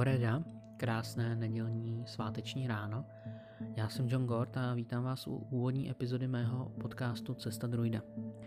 Oreda, 0.00 0.42
krásné 0.76 1.36
nedělní 1.36 2.04
sváteční 2.06 2.66
ráno. 2.66 3.04
Já 3.76 3.88
jsem 3.88 4.08
John 4.08 4.26
Gord 4.26 4.56
a 4.56 4.74
vítám 4.74 5.04
vás 5.04 5.26
u 5.26 5.34
úvodní 5.34 5.90
epizody 5.90 6.28
mého 6.28 6.72
podcastu 6.80 7.34
Cesta 7.34 7.66
druida. 7.66 8.02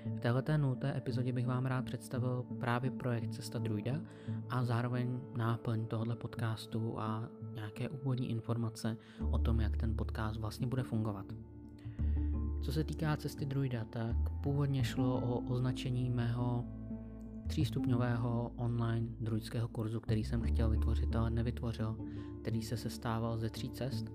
V 0.05 0.19
této 0.19 0.57
nulté 0.57 0.97
epizodě 0.97 1.33
bych 1.33 1.47
vám 1.47 1.65
rád 1.65 1.85
představil 1.85 2.45
právě 2.59 2.91
projekt 2.91 3.33
Cesta 3.33 3.59
druida 3.59 4.01
a 4.49 4.63
zároveň 4.63 5.19
náplň 5.37 5.85
tohoto 5.87 6.15
podcastu 6.15 6.99
a 6.99 7.29
nějaké 7.55 7.89
úvodní 7.89 8.29
informace 8.29 8.97
o 9.31 9.37
tom, 9.37 9.59
jak 9.59 9.77
ten 9.77 9.95
podcast 9.95 10.39
vlastně 10.39 10.67
bude 10.67 10.83
fungovat. 10.83 11.25
Co 12.61 12.71
se 12.71 12.83
týká 12.83 13.17
cesty 13.17 13.45
druida, 13.45 13.85
tak 13.85 14.15
původně 14.43 14.83
šlo 14.83 15.21
o 15.21 15.39
označení 15.39 16.09
mého 16.09 16.65
třístupňového 17.53 18.51
online 18.55 19.07
druidského 19.19 19.67
kurzu, 19.67 19.99
který 19.99 20.23
jsem 20.23 20.41
chtěl 20.41 20.69
vytvořit, 20.69 21.15
ale 21.15 21.29
nevytvořil, 21.29 21.97
který 22.41 22.61
se 22.61 22.77
sestával 22.77 23.37
ze 23.37 23.49
tří 23.49 23.69
cest, 23.69 24.05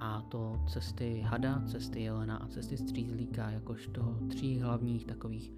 a 0.00 0.22
to 0.22 0.60
cesty 0.68 1.20
Hada, 1.20 1.62
cesty 1.66 2.02
Jelena 2.02 2.36
a 2.36 2.48
cesty 2.48 2.76
Střízlíka, 2.76 3.50
jakožto 3.50 4.18
tří 4.28 4.60
hlavních 4.60 5.06
takových 5.06 5.52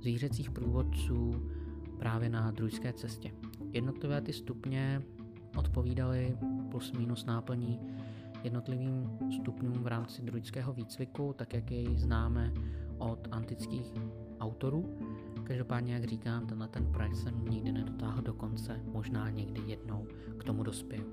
zvířecích 0.00 0.50
průvodců 0.50 1.50
právě 1.98 2.28
na 2.28 2.50
druidské 2.50 2.92
cestě. 2.92 3.32
Jednotlivé 3.70 4.20
ty 4.20 4.32
stupně 4.32 5.02
odpovídaly 5.56 6.38
plus 6.70 6.92
minus 6.92 7.24
náplní 7.24 7.80
jednotlivým 8.44 9.10
stupňům 9.40 9.72
v 9.72 9.86
rámci 9.86 10.22
druidského 10.22 10.72
výcviku, 10.72 11.34
tak 11.36 11.54
jak 11.54 11.70
jej 11.70 11.96
známe 11.96 12.52
od 12.98 13.28
antických 13.30 13.92
autorů. 14.40 14.98
Každopádně, 15.44 15.94
jak 15.94 16.04
říkám, 16.04 16.46
tenhle 16.46 16.68
ten 16.68 16.86
projekt 16.86 17.16
jsem 17.16 17.44
nikdy 17.44 17.72
nedotáhl 17.72 18.22
do 18.22 18.34
konce, 18.34 18.80
možná 18.84 19.30
někdy 19.30 19.60
jednou 19.66 20.06
k 20.38 20.44
tomu 20.44 20.62
dospěju. 20.62 21.04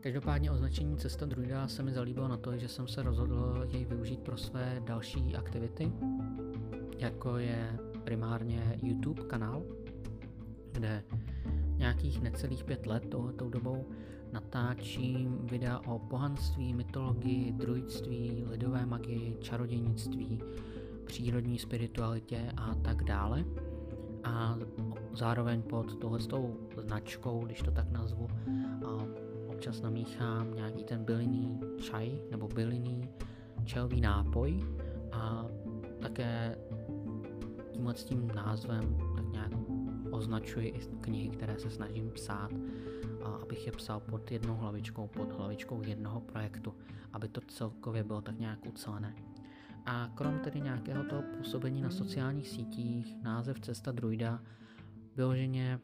Každopádně 0.00 0.50
označení 0.50 0.96
Cesta 0.96 1.26
druida 1.26 1.68
se 1.68 1.82
mi 1.82 1.92
zalíbilo 1.92 2.28
na 2.28 2.36
to, 2.36 2.56
že 2.56 2.68
jsem 2.68 2.88
se 2.88 3.02
rozhodl 3.02 3.66
jej 3.70 3.84
využít 3.84 4.20
pro 4.20 4.36
své 4.36 4.82
další 4.84 5.36
aktivity, 5.36 5.92
jako 6.98 7.38
je 7.38 7.78
primárně 8.04 8.78
YouTube 8.82 9.22
kanál, 9.22 9.62
kde 10.72 11.04
nějakých 11.76 12.22
necelých 12.22 12.64
pět 12.64 12.86
let 12.86 13.06
tohletou 13.10 13.50
dobou 13.50 13.86
natáčím 14.32 15.38
videa 15.42 15.78
o 15.78 15.98
pohanství, 15.98 16.74
mytologii, 16.74 17.52
druidství, 17.52 18.44
lidové 18.46 18.86
magii, 18.86 19.36
čarodějnictví, 19.40 20.42
přírodní 21.06 21.58
spiritualitě 21.58 22.52
a 22.56 22.74
tak 22.74 23.04
dále. 23.04 23.44
A 24.24 24.58
zároveň 25.12 25.62
pod 25.62 25.98
tohletou 25.98 26.56
značkou, 26.76 27.44
když 27.46 27.62
to 27.62 27.70
tak 27.70 27.90
nazvu, 27.90 28.28
občas 29.46 29.82
namíchám 29.82 30.54
nějaký 30.54 30.84
ten 30.84 31.04
bylinný 31.04 31.60
čaj 31.80 32.18
nebo 32.30 32.48
bylinný 32.48 33.08
čajový 33.64 34.00
nápoj 34.00 34.62
a 35.12 35.46
také 36.00 36.58
tímhle 37.70 37.94
s 37.94 38.04
tím 38.04 38.28
názvem 38.34 38.96
tak 39.16 39.32
nějak 39.32 39.52
označuji 40.10 40.68
i 40.68 40.80
knihy, 41.00 41.28
které 41.28 41.58
se 41.58 41.70
snažím 41.70 42.10
psát, 42.10 42.50
a 43.24 43.28
abych 43.28 43.66
je 43.66 43.72
psal 43.72 44.00
pod 44.00 44.30
jednou 44.30 44.54
hlavičkou, 44.54 45.06
pod 45.06 45.32
hlavičkou 45.32 45.82
jednoho 45.82 46.20
projektu, 46.20 46.74
aby 47.12 47.28
to 47.28 47.40
celkově 47.48 48.04
bylo 48.04 48.20
tak 48.20 48.38
nějak 48.38 48.66
ucelené. 48.66 49.14
A 49.86 50.10
krom 50.14 50.38
tedy 50.38 50.60
nějakého 50.60 51.04
toho 51.04 51.22
působení 51.22 51.80
na 51.82 51.90
sociálních 51.90 52.48
sítích, 52.48 53.16
název 53.22 53.60
Cesta 53.60 53.92
druida 53.92 54.42
vyloženě 55.16 55.80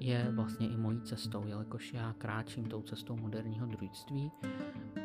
je 0.00 0.30
vlastně 0.30 0.68
i 0.68 0.76
mojí 0.76 1.00
cestou, 1.00 1.46
jelikož 1.46 1.92
já 1.92 2.12
kráčím 2.12 2.64
tou 2.64 2.82
cestou 2.82 3.16
moderního 3.16 3.66
druidství, 3.66 4.30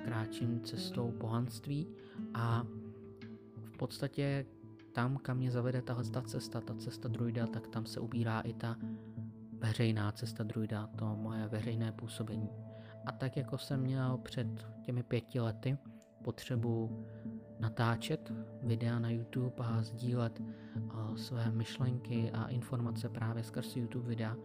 kráčím 0.03 0.62
cestou 0.62 1.12
pohanství 1.12 1.88
a 2.34 2.64
v 3.64 3.78
podstatě 3.78 4.46
tam, 4.91 5.18
kam 5.18 5.38
mě 5.38 5.52
zavede 5.52 5.81
tahle 5.81 6.03
ta 6.03 6.22
cesta, 6.22 6.62
ta 6.62 6.76
cesta 6.76 7.08
druida, 7.08 7.47
tak 7.47 7.68
tam 7.68 7.86
se 7.86 8.00
ubírá 8.00 8.41
i 8.41 8.53
ta 8.53 8.76
veřejná 9.52 10.12
cesta 10.12 10.44
druida, 10.44 10.88
to 10.88 11.16
moje 11.16 11.47
veřejné 11.47 11.91
působení. 11.91 12.50
A 13.06 13.12
tak 13.12 13.38
jako 13.38 13.58
jsem 13.58 13.81
měl 13.81 14.18
před 14.18 14.47
těmi 14.81 15.03
pěti 15.03 15.40
lety 15.40 15.78
potřebu 16.24 17.06
natáčet 17.59 18.34
videa 18.64 19.00
na 19.00 19.09
YouTube 19.09 19.56
a 19.58 19.81
sdílet 19.81 20.40
uh, 20.40 21.16
své 21.16 21.52
myšlenky 21.52 22.31
a 22.31 22.46
informace 22.47 23.09
právě 23.09 23.44
skrz 23.44 23.75
YouTube 23.75 24.09
videa, 24.09 24.36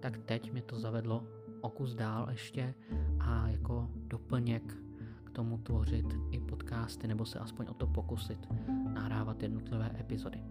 tak 0.00 0.18
teď 0.18 0.52
mě 0.52 0.62
to 0.62 0.78
zavedlo 0.78 1.26
o 1.60 1.70
kus 1.70 1.94
dál 1.94 2.26
ještě 2.30 2.74
a 3.20 3.48
jako 3.48 3.90
doplněk 3.94 4.76
k 5.24 5.30
tomu 5.30 5.58
tvořit 5.58 6.06
i 6.30 6.40
podcasty 6.40 7.08
nebo 7.08 7.24
se 7.24 7.38
aspoň 7.38 7.66
o 7.70 7.74
to 7.74 7.86
pokusit 7.86 8.48
nahrávat 8.92 9.42
jednotlivé 9.42 9.90
epizody. 10.00 10.42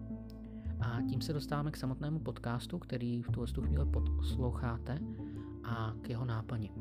A 0.80 1.02
tím 1.10 1.22
se 1.22 1.34
dostáváme 1.34 1.72
k 1.72 1.78
samotnému 1.78 2.20
podcastu, 2.20 2.80
který 2.80 3.22
v 3.22 3.32
tuhle 3.32 3.48
chvíli 3.48 3.86
posloucháte 3.86 5.00
a 5.64 5.94
k 6.02 6.10
jeho 6.10 6.26
náplni. 6.26 6.72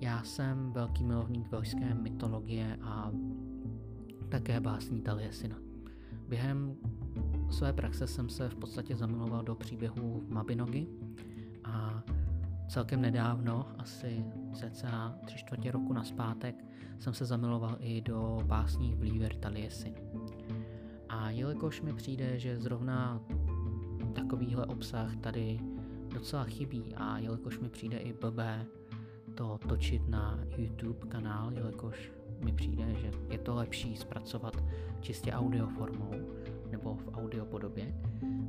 Já 0.00 0.22
jsem 0.22 0.72
velký 0.72 1.04
milovník 1.04 1.50
velšské 1.50 1.94
mytologie 1.94 2.78
a 2.82 3.10
také 4.32 4.60
básní 4.60 5.00
Taliesina. 5.00 5.56
Během 6.28 6.76
své 7.50 7.72
praxe 7.72 8.06
jsem 8.06 8.28
se 8.28 8.48
v 8.48 8.54
podstatě 8.54 8.96
zamiloval 8.96 9.42
do 9.42 9.54
příběhů 9.54 10.22
Mabinogi 10.28 10.86
a 11.64 12.02
celkem 12.68 13.00
nedávno, 13.00 13.66
asi 13.78 14.24
cca 14.52 15.18
tři 15.26 15.38
čtvrtě 15.38 15.70
roku 15.70 15.92
naspátek, 15.92 16.64
jsem 16.98 17.14
se 17.14 17.24
zamiloval 17.24 17.76
i 17.80 18.00
do 18.00 18.38
básní 18.46 18.94
Vlíver 18.94 19.34
Taliesin. 19.34 19.94
A 21.08 21.30
jelikož 21.30 21.80
mi 21.80 21.92
přijde, 21.92 22.38
že 22.38 22.60
zrovna 22.60 23.20
takovýhle 24.14 24.66
obsah 24.66 25.16
tady 25.16 25.60
docela 26.14 26.44
chybí 26.44 26.94
a 26.96 27.18
jelikož 27.18 27.58
mi 27.58 27.68
přijde 27.68 27.98
i 27.98 28.12
blbé 28.12 28.66
to 29.34 29.58
točit 29.68 30.08
na 30.08 30.38
YouTube 30.56 31.08
kanál, 31.08 31.52
jelikož 31.52 32.12
mi 32.44 32.52
přijde, 32.52 32.94
že 32.94 33.10
je 33.30 33.38
to 33.38 33.54
lepší 33.54 33.96
zpracovat 33.96 34.64
čistě 35.00 35.32
audio 35.32 35.66
formou 35.66 36.12
nebo 36.70 36.94
v 36.94 37.08
audio 37.14 37.44
podobě, 37.44 37.94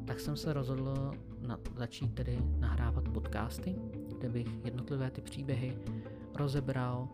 tak 0.05 0.19
jsem 0.19 0.35
se 0.35 0.53
rozhodl 0.53 1.11
na, 1.41 1.59
začít 1.75 2.13
tedy 2.13 2.39
nahrávat 2.59 3.09
podcasty, 3.09 3.75
kde 4.17 4.29
bych 4.29 4.65
jednotlivé 4.65 5.11
ty 5.11 5.21
příběhy 5.21 5.77
rozebral, 6.35 7.07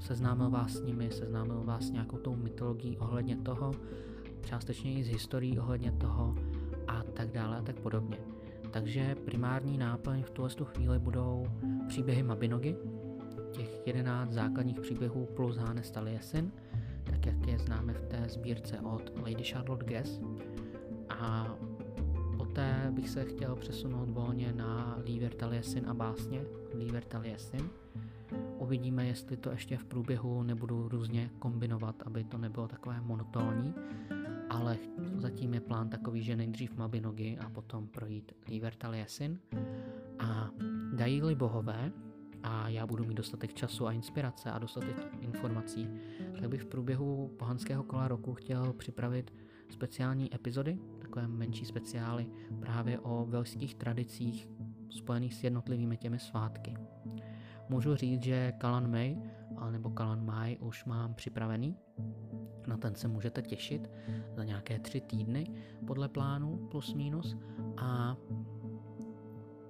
seznámil 0.00 0.50
vás 0.50 0.72
s 0.72 0.82
nimi, 0.82 1.10
seznámil 1.10 1.62
vás 1.64 1.84
s 1.84 1.90
nějakou 1.90 2.16
tou 2.16 2.36
mytologií 2.36 2.98
ohledně 2.98 3.36
toho, 3.36 3.72
částečně 4.44 4.92
i 4.92 5.04
s 5.04 5.08
historií 5.08 5.58
ohledně 5.58 5.92
toho 5.92 6.34
a 6.88 7.02
tak 7.02 7.32
dále 7.32 7.56
a 7.58 7.62
tak 7.62 7.80
podobně. 7.80 8.16
Takže 8.70 9.14
primární 9.14 9.78
náplň 9.78 10.22
v 10.22 10.30
tuhle 10.30 10.50
chvíli 10.64 10.98
budou 10.98 11.46
příběhy 11.88 12.22
Mabinogi, 12.22 12.76
11 13.86 14.32
základních 14.32 14.80
příběhů 14.80 15.26
plus 15.36 15.56
Hannes 15.56 15.90
Taliesin, 15.90 16.52
tak 17.04 17.26
jak 17.26 17.46
je 17.46 17.58
známe 17.58 17.92
v 17.92 18.02
té 18.02 18.28
sbírce 18.28 18.80
od 18.80 19.12
Lady 19.16 19.44
Charlotte 19.44 19.86
Guess. 19.86 20.20
A 21.08 21.56
poté 22.36 22.90
bych 22.90 23.08
se 23.08 23.24
chtěl 23.24 23.56
přesunout 23.56 24.10
volně 24.10 24.52
na 24.52 24.98
Líver 25.04 25.34
Taliesin 25.34 25.88
a 25.88 25.94
básně 25.94 26.44
Líver 26.78 27.04
Taliesin. 27.04 27.70
Uvidíme, 28.58 29.06
jestli 29.06 29.36
to 29.36 29.50
ještě 29.50 29.76
v 29.76 29.84
průběhu 29.84 30.42
nebudu 30.42 30.88
různě 30.88 31.30
kombinovat, 31.38 32.02
aby 32.06 32.24
to 32.24 32.38
nebylo 32.38 32.68
takové 32.68 33.00
monotónní, 33.00 33.74
ale 34.50 34.76
zatím 35.16 35.54
je 35.54 35.60
plán 35.60 35.88
takový, 35.88 36.22
že 36.22 36.36
nejdřív 36.36 36.76
Mabinogi 36.76 37.38
a 37.38 37.50
potom 37.50 37.86
projít 37.86 38.32
Líver 38.48 38.74
Taliesin. 38.74 39.38
A 40.18 40.50
dají-li 40.92 41.34
bohové, 41.34 41.92
a 42.42 42.68
já 42.68 42.86
budu 42.86 43.04
mít 43.04 43.14
dostatek 43.14 43.54
času 43.54 43.86
a 43.86 43.92
inspirace 43.92 44.50
a 44.50 44.58
dostatek 44.58 44.96
informací, 45.20 45.88
tak 46.40 46.48
bych 46.48 46.62
v 46.62 46.66
průběhu 46.66 47.34
pohanského 47.38 47.82
kola 47.82 48.08
roku 48.08 48.34
chtěl 48.34 48.72
připravit 48.72 49.34
speciální 49.70 50.34
epizody, 50.34 50.78
takové 50.98 51.28
menší 51.28 51.64
speciály 51.64 52.26
právě 52.60 52.98
o 52.98 53.26
velských 53.28 53.74
tradicích 53.74 54.48
spojených 54.90 55.34
s 55.34 55.44
jednotlivými 55.44 55.96
těmi 55.96 56.18
svátky. 56.18 56.76
Můžu 57.68 57.96
říct, 57.96 58.22
že 58.22 58.52
Kalan 58.58 58.90
May 58.90 59.16
nebo 59.70 59.90
Kalan 59.90 60.24
Mai 60.24 60.56
už 60.60 60.84
mám 60.84 61.14
připravený, 61.14 61.76
na 62.66 62.76
ten 62.76 62.94
se 62.94 63.08
můžete 63.08 63.42
těšit 63.42 63.90
za 64.36 64.44
nějaké 64.44 64.78
tři 64.78 65.00
týdny 65.00 65.46
podle 65.86 66.08
plánu 66.08 66.68
plus 66.70 66.94
minus 66.94 67.36
a 67.76 68.16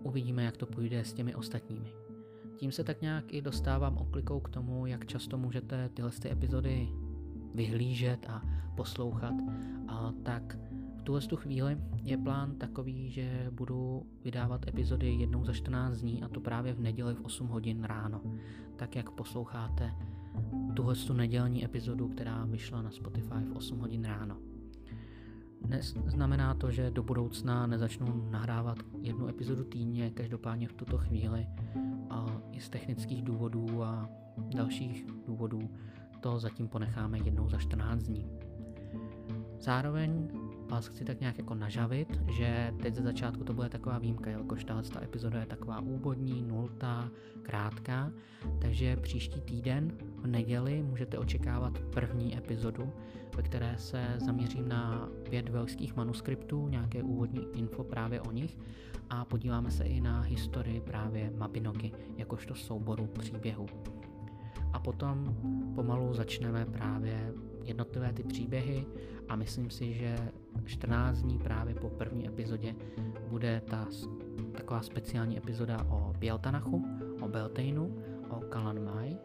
uvidíme, 0.03 0.45
jak 0.45 0.57
to 0.57 0.67
půjde 0.67 1.05
s 1.05 1.13
těmi 1.13 1.35
ostatními. 1.35 1.93
Tím 2.59 2.73
se 2.73 2.85
tak 2.85 3.03
nějak 3.03 3.35
i 3.35 3.43
dostávám 3.43 3.97
oklikou 3.97 4.41
k 4.41 4.49
tomu, 4.49 4.87
jak 4.87 5.07
často 5.07 5.39
můžete 5.39 5.89
tyhle 5.89 6.11
ty 6.11 6.31
epizody 6.31 6.89
vyhlížet 7.55 8.27
a 8.29 8.43
poslouchat, 8.77 9.35
a 9.89 10.13
tak 10.23 10.59
v 10.97 11.03
tuhle 11.03 11.21
tu 11.21 11.37
chvíli 11.37 11.79
je 12.03 12.19
plán 12.19 12.55
takový, 12.55 13.11
že 13.11 13.51
budu 13.51 14.07
vydávat 14.25 14.69
epizody 14.69 15.15
jednou 15.15 15.45
za 15.45 15.53
14 15.53 15.99
dní 15.99 16.23
a 16.23 16.29
to 16.29 16.41
právě 16.41 16.73
v 16.75 16.81
neděli 16.81 17.15
v 17.15 17.21
8 17.21 17.49
hodin 17.49 17.85
ráno. 17.85 18.21
Tak 18.77 18.97
jak 18.97 19.11
posloucháte 19.11 19.95
tuhle 20.75 20.95
tu 20.95 21.13
nedělní 21.13 21.65
epizodu, 21.65 22.09
která 22.09 22.45
vyšla 22.45 22.83
na 22.83 22.91
Spotify 22.91 23.45
v 23.53 23.57
8 23.57 23.79
hodin 23.79 24.05
ráno. 24.05 24.37
Dnes 25.63 25.95
znamená 26.07 26.55
to, 26.55 26.71
že 26.71 26.91
do 26.91 27.03
budoucna 27.03 27.67
nezačnu 27.67 28.29
nahrávat 28.31 28.79
jednu 29.01 29.29
epizodu 29.29 29.65
týdně, 29.65 30.11
každopádně 30.11 30.69
v 30.69 30.73
tuto 30.73 30.99
chvíli 30.99 31.47
a 32.11 32.27
i 32.53 32.61
z 32.61 32.69
technických 32.69 33.23
důvodů 33.23 33.83
a 33.83 34.09
dalších 34.55 35.07
důvodů 35.27 35.71
to 36.21 36.39
zatím 36.39 36.69
ponecháme 36.69 37.19
jednou 37.19 37.49
za 37.49 37.59
14 37.59 38.03
dní. 38.03 38.31
Zároveň 39.61 40.29
vás 40.71 40.87
chci 40.87 41.05
tak 41.05 41.21
nějak 41.21 41.39
jako 41.39 41.55
nažavit, 41.55 42.21
že 42.31 42.75
teď 42.83 42.95
ze 42.95 43.03
začátku 43.03 43.45
to 43.45 43.53
bude 43.55 43.69
taková 43.69 43.99
výjimka, 43.99 44.31
jelikož 44.31 44.65
tahle 44.65 44.83
ta 44.83 45.03
epizoda 45.05 45.41
je 45.41 45.47
taková 45.47 45.81
úvodní, 45.81 46.43
nultá, 46.43 47.11
krátká, 47.43 48.13
takže 48.59 48.97
příští 48.97 49.41
týden 49.41 49.93
v 50.17 50.27
neděli 50.27 50.83
můžete 50.83 51.19
očekávat 51.19 51.79
první 51.79 52.39
epizodu, 52.39 52.93
ve 53.37 53.43
které 53.43 53.75
se 53.79 54.07
zaměřím 54.17 54.69
na 54.69 55.09
pět 55.31 55.49
velských 55.49 55.97
manuskriptů, 55.97 56.69
nějaké 56.69 57.03
úvodní 57.03 57.47
info 57.55 57.85
právě 57.85 58.21
o 58.21 58.33
nich 58.33 58.59
a 59.11 59.25
podíváme 59.25 59.71
se 59.71 59.85
i 59.85 60.01
na 60.01 60.21
historii 60.21 60.81
právě 60.81 61.31
Mabinogi, 61.37 61.93
jakožto 62.17 62.55
souboru 62.55 63.07
příběhu. 63.07 63.67
A 64.73 64.81
potom 64.81 65.37
pomalu 65.75 66.15
začneme 66.15 66.67
právě 66.67 67.33
jednotlivé 67.69 68.13
ty 68.13 68.23
příběhy 68.23 68.87
a 69.29 69.37
myslím 69.37 69.71
si, 69.71 69.93
že 69.93 70.17
14 70.65 71.19
dní 71.19 71.39
právě 71.39 71.75
po 71.75 71.91
první 71.91 72.29
epizodě 72.29 72.75
bude 73.29 73.63
ta 73.71 73.87
taková 74.53 74.83
speciální 74.83 75.39
epizoda 75.39 75.87
o 75.91 76.13
Bieltanachu, 76.19 76.85
o 77.21 77.29
Beltainu, 77.29 77.97
o 78.31 78.41
Kalan 78.41 78.85
Mai 78.85 79.17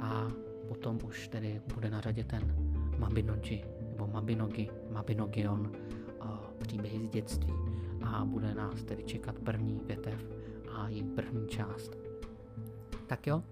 a 0.00 0.28
potom 0.68 0.98
už 1.04 1.28
tedy 1.28 1.60
bude 1.74 1.90
na 1.90 2.00
řadě 2.00 2.24
ten 2.24 2.56
Mabinogi 2.98 3.64
nebo 3.90 4.06
Mabinogi, 4.06 4.70
Mabinogion 4.90 5.72
příběhy 6.58 7.06
z 7.06 7.10
dětství 7.10 7.52
a 8.02 8.24
bude 8.24 8.54
nás 8.54 8.84
tedy 8.84 9.04
čekat 9.04 9.38
první 9.38 9.80
větev 9.86 10.26
a 10.72 10.88
její 10.88 11.04
první 11.04 11.48
část. 11.48 11.96
Tak 13.06 13.26
jo, 13.26 13.42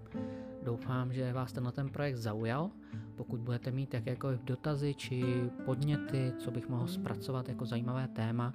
doufám, 0.67 1.13
že 1.13 1.33
vás 1.33 1.51
tenhle 1.53 1.71
ten 1.71 1.89
projekt 1.89 2.17
zaujal. 2.17 2.71
Pokud 3.15 3.39
budete 3.39 3.71
mít 3.71 3.93
jakékoliv 3.93 4.43
dotazy 4.43 4.93
či 4.93 5.23
podněty, 5.65 6.33
co 6.37 6.51
bych 6.51 6.69
mohl 6.69 6.87
zpracovat 6.87 7.49
jako 7.49 7.65
zajímavé 7.65 8.07
téma, 8.07 8.53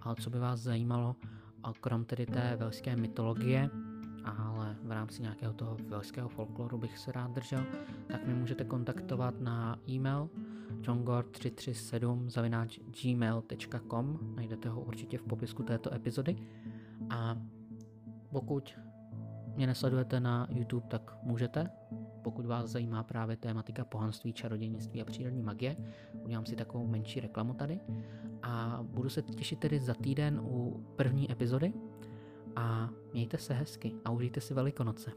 a 0.00 0.14
co 0.14 0.30
by 0.30 0.38
vás 0.38 0.60
zajímalo, 0.60 1.16
a 1.62 1.72
krom 1.80 2.04
tedy 2.04 2.26
té 2.26 2.56
velské 2.56 2.96
mytologie, 2.96 3.70
ale 4.24 4.76
v 4.82 4.90
rámci 4.90 5.22
nějakého 5.22 5.52
toho 5.52 5.76
velského 5.88 6.28
folkloru 6.28 6.78
bych 6.78 6.98
se 6.98 7.12
rád 7.12 7.30
držel, 7.30 7.64
tak 8.08 8.26
mi 8.26 8.34
můžete 8.34 8.64
kontaktovat 8.64 9.40
na 9.40 9.78
e-mail 9.88 10.28
jongor337 10.82 12.68
gmail.com 13.02 14.18
najdete 14.34 14.68
ho 14.68 14.80
určitě 14.80 15.18
v 15.18 15.22
popisku 15.22 15.62
této 15.62 15.94
epizody. 15.94 16.36
A 17.10 17.36
pokud 18.30 18.74
mě 19.56 19.66
nesledujete 19.66 20.20
na 20.20 20.48
YouTube, 20.50 20.86
tak 20.88 21.16
můžete, 21.22 21.70
pokud 22.22 22.46
vás 22.46 22.70
zajímá 22.70 23.02
právě 23.02 23.36
tématika 23.36 23.84
pohanství, 23.84 24.32
čarodějnictví 24.32 25.02
a 25.02 25.04
přírodní 25.04 25.42
magie. 25.42 25.76
Udělám 26.24 26.46
si 26.46 26.56
takovou 26.56 26.86
menší 26.86 27.20
reklamu 27.20 27.54
tady 27.54 27.80
a 28.42 28.78
budu 28.82 29.08
se 29.08 29.22
těšit 29.22 29.58
tedy 29.58 29.80
za 29.80 29.94
týden 29.94 30.40
u 30.42 30.84
první 30.96 31.32
epizody 31.32 31.72
a 32.56 32.90
mějte 33.12 33.38
se 33.38 33.54
hezky 33.54 33.94
a 34.04 34.10
užijte 34.10 34.40
si 34.40 34.54
Velikonoce. 34.54 35.12